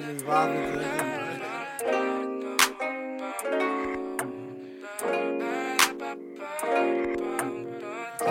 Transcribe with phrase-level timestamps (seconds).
[0.00, 0.90] just vibing to it.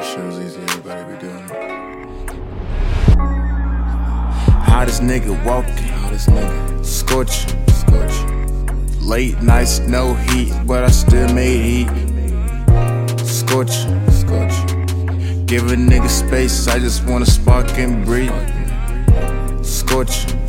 [0.04, 1.52] Shit was easy, everybody be doing it.
[4.66, 7.68] Hottest nigga walking, Hottest nigga, scorching.
[7.68, 8.15] scorch.
[9.01, 11.89] Late nights, no heat, but I still made heat.
[13.25, 13.99] Scorching.
[14.11, 14.55] Scorch.
[15.45, 18.31] Give a nigga space, I just wanna spark and breathe.
[19.63, 20.48] Scorching.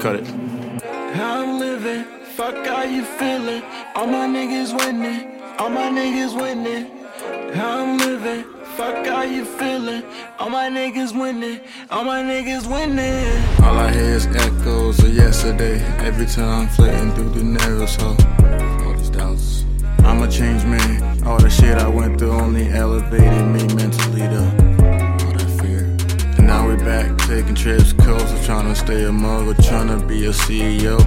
[0.00, 0.24] Smoking.
[0.24, 1.14] Cut it.
[1.14, 2.04] How I'm living,
[2.36, 3.62] fuck how you feeling.
[3.94, 6.86] All my niggas winning, all my niggas winning.
[7.54, 8.44] How I'm living,
[8.76, 10.02] fuck how you feeling.
[10.38, 13.64] All my niggas winning, all my niggas winning.
[13.64, 15.80] All I hear is echoes of yesterday.
[15.98, 18.16] Every time I'm flitting through the narrows, hole.
[18.86, 19.64] All these doubts.
[19.98, 21.26] I'm a changed man.
[21.26, 24.69] All the shit I went through only elevated me mentally though.
[27.60, 30.98] Trips coast, trying to stay a mogul, trying to be a CEO.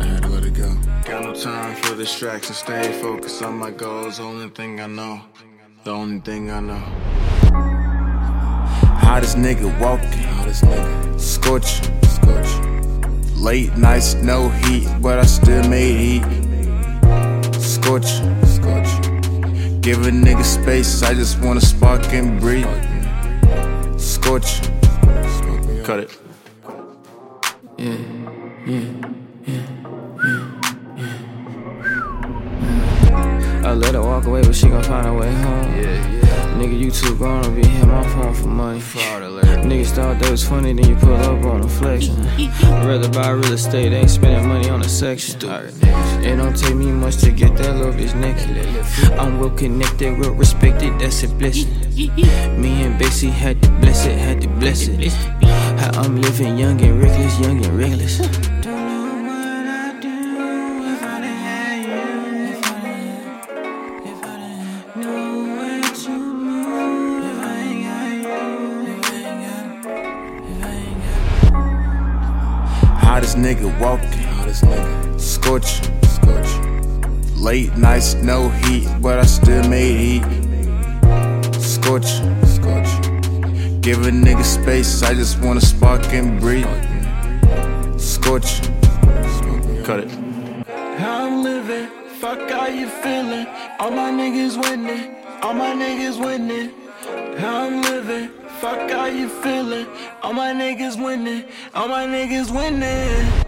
[0.00, 0.74] I had to let it go.
[1.04, 4.18] Got no time for distractions, stay focused on my goals.
[4.18, 5.20] Only thing I know,
[5.84, 6.82] the only thing I know.
[9.04, 11.84] Hottest nigga walking, Hottest nigga, scorching.
[12.16, 12.52] scorch.
[13.36, 16.24] Late nights, no heat, but I still made heat.
[17.60, 18.34] Scorching.
[18.46, 18.90] Scorch.
[19.82, 22.66] Give a nigga space, I just wanna spark and breathe.
[23.98, 24.73] Scorching.
[25.84, 25.84] Smoking.
[25.84, 26.18] Cut it.
[27.76, 27.98] Yeah,
[28.66, 28.80] yeah,
[29.46, 29.62] yeah, yeah,
[30.96, 31.30] yeah.
[33.64, 35.74] I let her walk away, but she gon' find her way home.
[35.74, 36.58] Yeah, yeah.
[36.58, 38.80] Nigga, you too grown to be hit my phone for money.
[38.80, 42.20] Niggas thought that was funny, then you pull up on a flexion.
[42.26, 45.40] I'd rather buy real estate, ain't spending money on a section.
[45.42, 48.58] It don't take me much to get that little bitch naked.
[49.18, 51.70] I'm well connected, well respected, that's a blessing.
[52.60, 55.12] Me and Bessie had to bless it, had to bless it.
[56.34, 58.18] How I'm living young and reckless, young and reckless.
[58.18, 62.02] Don't know what I'd do if I didn't have you.
[62.50, 67.24] If I didn't, if I didn't know where to move.
[67.24, 68.30] If I ain't got you,
[68.90, 69.66] if I ain't got,
[70.50, 71.00] if I ain't
[71.52, 72.98] got.
[73.04, 75.86] Hottest nigga walking, Hottest nigga, scorching.
[76.02, 76.50] scorch.
[77.36, 80.24] Late nights, no heat, but I still made heat.
[81.60, 82.34] Scorching.
[83.84, 86.64] Give a nigga space, I just wanna spark and breathe.
[87.98, 88.62] Scorch,
[89.84, 90.10] Cut it.
[90.96, 93.46] How I'm living, fuck how you feeling.
[93.78, 96.70] All my niggas winning, all my niggas winning.
[97.36, 99.86] How I'm living, fuck how you feeling.
[100.22, 103.43] All my niggas winning, all my niggas winning.